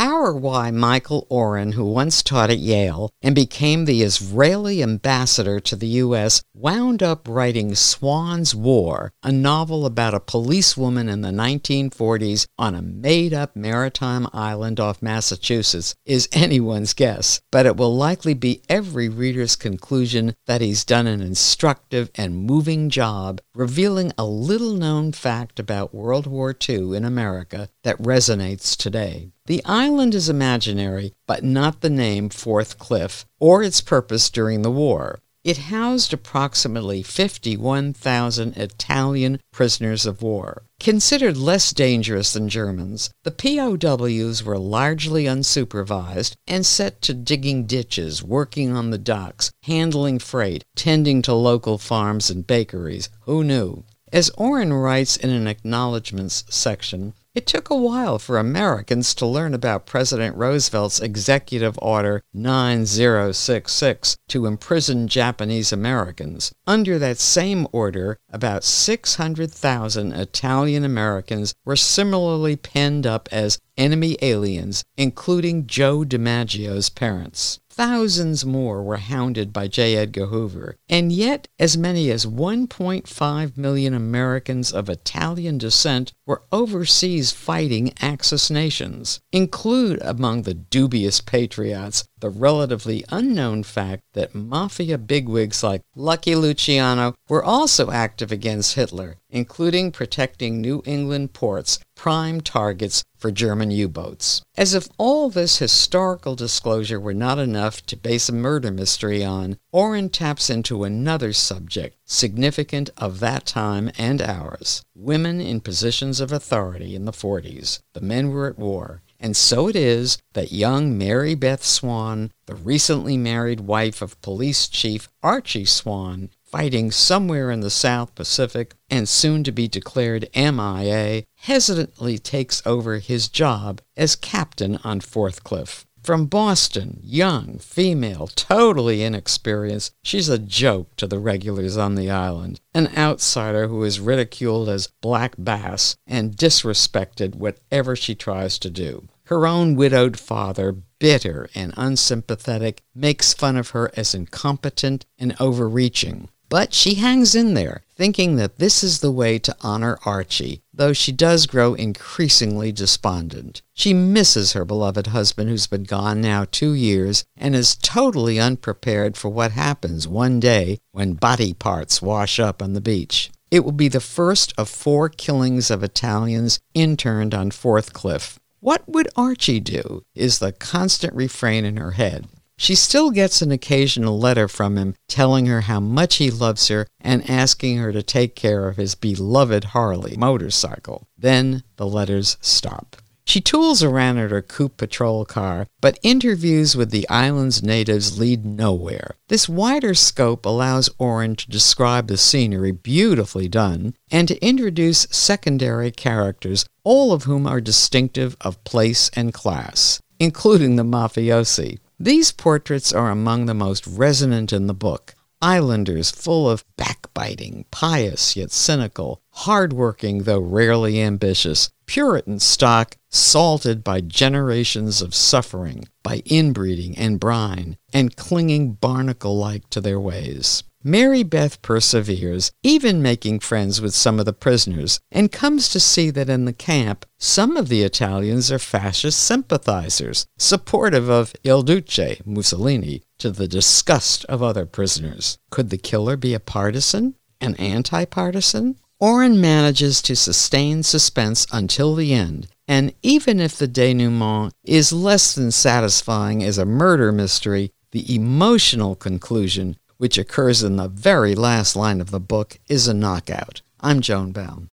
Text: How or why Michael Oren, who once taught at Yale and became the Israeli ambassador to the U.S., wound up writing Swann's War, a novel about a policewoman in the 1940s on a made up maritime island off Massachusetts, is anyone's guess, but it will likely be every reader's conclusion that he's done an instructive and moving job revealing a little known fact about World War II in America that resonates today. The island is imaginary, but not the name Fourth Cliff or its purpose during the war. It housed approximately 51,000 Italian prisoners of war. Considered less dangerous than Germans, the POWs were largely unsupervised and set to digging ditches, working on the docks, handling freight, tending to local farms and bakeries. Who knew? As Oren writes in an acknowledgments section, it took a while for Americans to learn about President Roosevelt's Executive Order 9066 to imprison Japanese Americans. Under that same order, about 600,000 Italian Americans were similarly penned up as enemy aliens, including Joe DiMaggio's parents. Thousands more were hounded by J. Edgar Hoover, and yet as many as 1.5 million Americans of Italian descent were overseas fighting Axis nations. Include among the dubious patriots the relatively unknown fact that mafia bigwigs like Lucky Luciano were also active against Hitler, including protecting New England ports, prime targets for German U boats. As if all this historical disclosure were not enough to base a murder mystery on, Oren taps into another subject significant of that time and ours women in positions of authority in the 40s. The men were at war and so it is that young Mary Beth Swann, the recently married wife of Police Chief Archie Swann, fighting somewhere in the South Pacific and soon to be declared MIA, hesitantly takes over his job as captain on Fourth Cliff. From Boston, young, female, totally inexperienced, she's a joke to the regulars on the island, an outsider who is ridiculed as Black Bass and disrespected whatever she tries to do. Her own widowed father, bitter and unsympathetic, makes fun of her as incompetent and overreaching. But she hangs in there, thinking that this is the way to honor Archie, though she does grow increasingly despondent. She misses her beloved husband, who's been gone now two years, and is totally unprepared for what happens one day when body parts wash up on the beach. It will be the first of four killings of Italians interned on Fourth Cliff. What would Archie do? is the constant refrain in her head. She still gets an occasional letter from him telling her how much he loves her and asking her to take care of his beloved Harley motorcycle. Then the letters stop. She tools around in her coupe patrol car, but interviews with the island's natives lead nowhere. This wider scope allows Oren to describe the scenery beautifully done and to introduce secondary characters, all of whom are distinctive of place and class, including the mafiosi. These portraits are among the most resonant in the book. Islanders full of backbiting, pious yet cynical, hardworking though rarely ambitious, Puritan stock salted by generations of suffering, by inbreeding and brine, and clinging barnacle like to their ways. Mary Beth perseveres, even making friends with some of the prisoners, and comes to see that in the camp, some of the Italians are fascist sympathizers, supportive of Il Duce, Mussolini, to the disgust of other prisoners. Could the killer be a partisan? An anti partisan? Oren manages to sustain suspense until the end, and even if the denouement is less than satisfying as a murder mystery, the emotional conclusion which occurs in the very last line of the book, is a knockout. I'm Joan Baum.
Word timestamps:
How 0.00 0.22
or 0.22 0.32
why 0.34 0.70
Michael 0.70 1.26
Oren, 1.28 1.72
who 1.72 1.84
once 1.84 2.22
taught 2.22 2.48
at 2.48 2.58
Yale 2.58 3.10
and 3.20 3.34
became 3.34 3.84
the 3.84 4.00
Israeli 4.00 4.82
ambassador 4.82 5.60
to 5.60 5.76
the 5.76 5.88
U.S., 5.88 6.42
wound 6.54 7.02
up 7.02 7.28
writing 7.28 7.74
Swann's 7.74 8.54
War, 8.54 9.12
a 9.22 9.30
novel 9.30 9.84
about 9.84 10.14
a 10.14 10.20
policewoman 10.20 11.10
in 11.10 11.20
the 11.20 11.28
1940s 11.28 12.46
on 12.58 12.74
a 12.74 12.80
made 12.80 13.34
up 13.34 13.54
maritime 13.54 14.26
island 14.32 14.80
off 14.80 15.02
Massachusetts, 15.02 15.94
is 16.06 16.30
anyone's 16.32 16.94
guess, 16.94 17.42
but 17.52 17.66
it 17.66 17.76
will 17.76 17.94
likely 17.94 18.32
be 18.32 18.62
every 18.70 19.10
reader's 19.10 19.54
conclusion 19.54 20.34
that 20.46 20.62
he's 20.62 20.82
done 20.82 21.06
an 21.06 21.20
instructive 21.20 22.10
and 22.14 22.46
moving 22.46 22.88
job 22.88 23.42
revealing 23.54 24.12
a 24.16 24.24
little 24.24 24.72
known 24.72 25.12
fact 25.12 25.60
about 25.60 25.94
World 25.94 26.26
War 26.26 26.56
II 26.68 26.96
in 26.96 27.04
America 27.04 27.68
that 27.82 27.98
resonates 27.98 28.74
today. 28.74 29.32
The 29.50 29.64
island 29.64 30.14
is 30.14 30.28
imaginary, 30.28 31.12
but 31.26 31.42
not 31.42 31.80
the 31.80 31.90
name 31.90 32.28
Fourth 32.28 32.78
Cliff 32.78 33.26
or 33.40 33.64
its 33.64 33.80
purpose 33.80 34.30
during 34.30 34.62
the 34.62 34.70
war. 34.70 35.18
It 35.42 35.72
housed 35.74 36.12
approximately 36.12 37.02
51,000 37.02 38.56
Italian 38.56 39.40
prisoners 39.52 40.06
of 40.06 40.22
war. 40.22 40.62
Considered 40.78 41.36
less 41.36 41.72
dangerous 41.72 42.32
than 42.32 42.48
Germans, 42.48 43.10
the 43.24 43.32
POWs 43.32 44.44
were 44.44 44.56
largely 44.56 45.24
unsupervised 45.24 46.36
and 46.46 46.64
set 46.64 47.02
to 47.02 47.12
digging 47.12 47.66
ditches, 47.66 48.22
working 48.22 48.70
on 48.76 48.90
the 48.90 48.98
docks, 48.98 49.50
handling 49.64 50.20
freight, 50.20 50.62
tending 50.76 51.22
to 51.22 51.34
local 51.34 51.76
farms 51.76 52.30
and 52.30 52.46
bakeries. 52.46 53.08
Who 53.22 53.42
knew? 53.42 53.82
As 54.12 54.30
Oren 54.30 54.72
writes 54.72 55.16
in 55.16 55.30
an 55.30 55.48
acknowledgments 55.48 56.44
section, 56.48 57.14
it 57.34 57.46
took 57.46 57.70
a 57.70 57.76
while 57.76 58.18
for 58.18 58.38
Americans 58.38 59.14
to 59.14 59.26
learn 59.26 59.54
about 59.54 59.86
President 59.86 60.36
Roosevelt's 60.36 61.00
Executive 61.00 61.78
Order 61.80 62.22
9066 62.34 64.16
to 64.28 64.46
imprison 64.46 65.06
Japanese 65.06 65.72
Americans. 65.72 66.52
Under 66.66 66.98
that 66.98 67.18
same 67.18 67.68
order, 67.70 68.18
about 68.30 68.64
600,000 68.64 70.12
Italian 70.12 70.84
Americans 70.84 71.54
were 71.64 71.76
similarly 71.76 72.56
penned 72.56 73.06
up 73.06 73.28
as 73.30 73.58
enemy 73.76 74.16
aliens, 74.20 74.82
including 74.96 75.66
Joe 75.66 76.04
DiMaggio's 76.04 76.90
parents. 76.90 77.60
Thousands 77.72 78.44
more 78.44 78.82
were 78.82 78.96
hounded 78.96 79.52
by 79.52 79.68
J. 79.68 79.96
Edgar 79.96 80.26
Hoover, 80.26 80.76
and 80.88 81.12
yet 81.12 81.46
as 81.58 81.78
many 81.78 82.10
as 82.10 82.26
1.5 82.26 83.56
million 83.56 83.94
Americans 83.94 84.72
of 84.72 84.88
Italian 84.88 85.56
descent 85.58 86.12
were 86.26 86.42
overseas 86.50 87.30
fighting 87.30 87.92
Axis 88.00 88.50
nations. 88.50 89.20
Include 89.30 90.00
among 90.02 90.42
the 90.42 90.54
dubious 90.54 91.20
patriots 91.20 92.04
the 92.20 92.30
relatively 92.30 93.04
unknown 93.10 93.62
fact 93.62 94.02
that 94.12 94.34
mafia 94.34 94.98
bigwigs 94.98 95.62
like 95.62 95.82
Lucky 95.94 96.34
Luciano 96.34 97.14
were 97.28 97.42
also 97.44 97.90
active 97.90 98.30
against 98.30 98.74
Hitler, 98.74 99.16
including 99.30 99.92
protecting 99.92 100.60
New 100.60 100.82
England 100.84 101.32
ports, 101.32 101.78
prime 101.94 102.40
targets 102.40 103.04
for 103.16 103.30
German 103.30 103.70
U 103.70 103.88
boats. 103.88 104.42
As 104.56 104.74
if 104.74 104.88
all 104.96 105.28
this 105.28 105.58
historical 105.58 106.34
disclosure 106.34 106.98
were 106.98 107.14
not 107.14 107.38
enough 107.38 107.84
to 107.86 107.96
base 107.96 108.28
a 108.28 108.32
murder 108.32 108.70
mystery 108.70 109.22
on, 109.22 109.58
Oren 109.72 110.08
taps 110.08 110.48
into 110.48 110.84
another 110.84 111.32
subject 111.32 111.96
significant 112.06 112.90
of 112.96 113.20
that 113.20 113.46
time 113.46 113.90
and 113.98 114.20
ours 114.20 114.82
women 114.94 115.40
in 115.40 115.60
positions 115.60 116.20
of 116.20 116.32
authority 116.32 116.94
in 116.94 117.04
the 117.04 117.12
40s. 117.12 117.80
The 117.94 118.00
men 118.00 118.30
were 118.30 118.48
at 118.48 118.58
war 118.58 119.02
and 119.20 119.36
so 119.36 119.68
it 119.68 119.76
is 119.76 120.18
that 120.32 120.50
young 120.50 120.96
Mary 120.96 121.34
Beth 121.34 121.62
Swann, 121.62 122.32
the 122.46 122.54
recently 122.54 123.18
married 123.18 123.60
wife 123.60 124.00
of 124.00 124.20
Police 124.22 124.66
Chief 124.66 125.08
Archie 125.22 125.66
Swann, 125.66 126.30
fighting 126.50 126.90
somewhere 126.90 127.50
in 127.50 127.60
the 127.60 127.70
South 127.70 128.14
Pacific 128.14 128.74
and 128.88 129.08
soon 129.08 129.44
to 129.44 129.52
be 129.52 129.68
declared 129.68 130.28
MIA, 130.34 131.24
hesitantly 131.36 132.18
takes 132.18 132.62
over 132.66 132.98
his 132.98 133.28
job 133.28 133.80
as 133.96 134.16
captain 134.16 134.78
on 134.82 135.00
Fourth 135.00 135.44
Cliff. 135.44 135.86
From 136.02 136.26
Boston, 136.26 136.98
young, 137.02 137.58
female, 137.58 138.26
totally 138.28 139.02
inexperienced, 139.02 139.92
she's 140.02 140.30
a 140.30 140.38
joke 140.38 140.96
to 140.96 141.06
the 141.06 141.18
regulars 141.18 141.76
on 141.76 141.94
the 141.94 142.10
island, 142.10 142.60
an 142.72 142.88
outsider 142.96 143.68
who 143.68 143.84
is 143.84 144.00
ridiculed 144.00 144.70
as 144.70 144.88
Black 145.02 145.34
Bass 145.36 145.96
and 146.06 146.36
disrespected 146.36 147.34
whatever 147.34 147.94
she 147.94 148.14
tries 148.14 148.58
to 148.60 148.70
do. 148.70 149.08
Her 149.24 149.46
own 149.46 149.76
widowed 149.76 150.18
father, 150.18 150.72
bitter 150.98 151.50
and 151.54 151.74
unsympathetic, 151.76 152.82
makes 152.94 153.34
fun 153.34 153.56
of 153.56 153.70
her 153.70 153.90
as 153.94 154.14
incompetent 154.14 155.04
and 155.18 155.36
overreaching. 155.38 156.30
But 156.50 156.74
she 156.74 156.96
hangs 156.96 157.36
in 157.36 157.54
there, 157.54 157.84
thinking 157.94 158.34
that 158.36 158.58
this 158.58 158.82
is 158.82 158.98
the 158.98 159.12
way 159.12 159.38
to 159.38 159.56
honor 159.60 160.00
Archie, 160.04 160.62
though 160.74 160.92
she 160.92 161.12
does 161.12 161.46
grow 161.46 161.74
increasingly 161.74 162.72
despondent. 162.72 163.62
She 163.72 163.94
misses 163.94 164.52
her 164.52 164.64
beloved 164.64 165.06
husband, 165.06 165.48
who's 165.48 165.68
been 165.68 165.84
gone 165.84 166.20
now 166.20 166.46
two 166.50 166.72
years, 166.72 167.24
and 167.36 167.54
is 167.54 167.76
totally 167.76 168.40
unprepared 168.40 169.16
for 169.16 169.28
what 169.28 169.52
happens 169.52 170.08
one 170.08 170.40
day 170.40 170.80
when 170.90 171.12
body 171.12 171.54
parts 171.54 172.02
wash 172.02 172.40
up 172.40 172.60
on 172.60 172.72
the 172.72 172.80
beach. 172.80 173.30
It 173.52 173.64
will 173.64 173.70
be 173.70 173.88
the 173.88 174.00
first 174.00 174.52
of 174.58 174.68
four 174.68 175.08
killings 175.08 175.70
of 175.70 175.84
Italians 175.84 176.58
interned 176.74 177.32
on 177.32 177.52
Fourth 177.52 177.92
Cliff. 177.92 178.40
What 178.58 178.88
would 178.88 179.08
Archie 179.14 179.60
do? 179.60 180.02
is 180.16 180.40
the 180.40 180.50
constant 180.50 181.14
refrain 181.14 181.64
in 181.64 181.76
her 181.76 181.92
head. 181.92 182.26
She 182.60 182.74
still 182.74 183.10
gets 183.10 183.40
an 183.40 183.50
occasional 183.50 184.18
letter 184.18 184.46
from 184.46 184.76
him 184.76 184.94
telling 185.08 185.46
her 185.46 185.62
how 185.62 185.80
much 185.80 186.16
he 186.16 186.30
loves 186.30 186.68
her 186.68 186.86
and 187.00 187.28
asking 187.28 187.78
her 187.78 187.90
to 187.90 188.02
take 188.02 188.36
care 188.36 188.68
of 188.68 188.76
his 188.76 188.94
beloved 188.94 189.64
Harley 189.72 190.14
motorcycle. 190.18 191.08
Then 191.16 191.62
the 191.76 191.86
letters 191.86 192.36
stop. 192.42 192.96
She 193.24 193.40
tools 193.40 193.82
around 193.82 194.18
in 194.18 194.28
her 194.28 194.42
coupe 194.42 194.76
patrol 194.76 195.24
car, 195.24 195.68
but 195.80 195.98
interviews 196.02 196.76
with 196.76 196.90
the 196.90 197.08
island's 197.08 197.62
natives 197.62 198.18
lead 198.18 198.44
nowhere. 198.44 199.14
This 199.28 199.48
wider 199.48 199.94
scope 199.94 200.44
allows 200.44 200.90
Oren 200.98 201.36
to 201.36 201.48
describe 201.48 202.08
the 202.08 202.18
scenery 202.18 202.72
beautifully 202.72 203.48
done 203.48 203.94
and 204.10 204.28
to 204.28 204.44
introduce 204.44 205.08
secondary 205.10 205.90
characters, 205.90 206.66
all 206.84 207.14
of 207.14 207.22
whom 207.22 207.46
are 207.46 207.62
distinctive 207.62 208.36
of 208.42 208.62
place 208.64 209.10
and 209.16 209.32
class, 209.32 209.98
including 210.18 210.76
the 210.76 210.82
mafiosi. 210.82 211.78
These 212.02 212.32
portraits 212.32 212.94
are 212.94 213.10
among 213.10 213.44
the 213.44 213.52
most 213.52 213.86
resonant 213.86 214.54
in 214.54 214.68
the 214.68 214.72
book. 214.72 215.14
Islanders 215.42 216.10
full 216.10 216.48
of 216.48 216.64
backbiting, 216.78 217.66
pious 217.70 218.36
yet 218.36 218.52
cynical, 218.52 219.20
hardworking 219.32 220.22
though 220.22 220.40
rarely 220.40 220.98
ambitious, 220.98 221.68
Puritan 221.84 222.40
stock 222.40 222.96
salted 223.10 223.84
by 223.84 224.00
generations 224.00 225.02
of 225.02 225.14
suffering, 225.14 225.88
by 226.02 226.22
inbreeding 226.24 226.96
and 226.96 227.20
brine, 227.20 227.76
and 227.92 228.16
clinging 228.16 228.72
barnacle 228.72 229.36
like 229.36 229.68
to 229.68 229.82
their 229.82 230.00
ways. 230.00 230.62
Mary 230.82 231.22
Beth 231.22 231.60
perseveres, 231.60 232.52
even 232.62 233.02
making 233.02 233.38
friends 233.38 233.82
with 233.82 233.94
some 233.94 234.18
of 234.18 234.24
the 234.24 234.32
prisoners, 234.32 234.98
and 235.12 235.30
comes 235.30 235.68
to 235.68 235.78
see 235.78 236.08
that 236.08 236.30
in 236.30 236.46
the 236.46 236.54
camp, 236.54 237.04
some 237.18 237.54
of 237.58 237.68
the 237.68 237.82
Italians 237.82 238.50
are 238.50 238.58
fascist 238.58 239.22
sympathizers, 239.22 240.26
supportive 240.38 241.10
of 241.10 241.34
Il 241.44 241.62
Duce, 241.62 242.22
Mussolini, 242.24 243.02
to 243.18 243.30
the 243.30 243.46
disgust 243.46 244.24
of 244.24 244.42
other 244.42 244.64
prisoners. 244.64 245.36
Could 245.50 245.68
the 245.68 245.76
killer 245.76 246.16
be 246.16 246.32
a 246.32 246.40
partisan? 246.40 247.14
An 247.42 247.56
anti 247.56 248.06
partisan? 248.06 248.76
Oren 248.98 249.38
manages 249.38 250.00
to 250.02 250.16
sustain 250.16 250.82
suspense 250.82 251.46
until 251.52 251.94
the 251.94 252.14
end, 252.14 252.48
and 252.66 252.94
even 253.02 253.38
if 253.38 253.58
the 253.58 253.68
denouement 253.68 254.54
is 254.64 254.94
less 254.94 255.34
than 255.34 255.50
satisfying 255.50 256.42
as 256.42 256.56
a 256.56 256.64
murder 256.64 257.12
mystery, 257.12 257.70
the 257.92 258.14
emotional 258.14 258.94
conclusion 258.94 259.76
which 260.00 260.16
occurs 260.16 260.62
in 260.62 260.76
the 260.76 260.88
very 260.88 261.34
last 261.34 261.76
line 261.76 262.00
of 262.00 262.10
the 262.10 262.18
book, 262.18 262.58
is 262.68 262.88
a 262.88 262.94
knockout. 262.94 263.60
I'm 263.80 264.00
Joan 264.00 264.32
Baum. 264.32 264.68